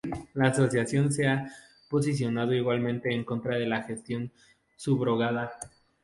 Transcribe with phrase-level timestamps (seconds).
[0.33, 1.45] La asociación se ha
[1.87, 4.31] posicionado igualmente en contra de la gestación
[4.75, 5.51] subrogada.